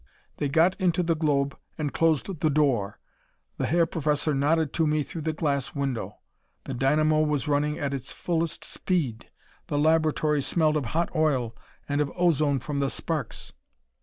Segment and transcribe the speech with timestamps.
[0.37, 2.99] They got into the globe and closed the door.
[3.59, 6.17] The Herr Professor nodded to me through the glass window.
[6.63, 9.29] The dynamo was running at its fullest speed.
[9.67, 11.55] The laboratory smelled of hot oil,
[11.87, 13.53] and of ozone from the sparks.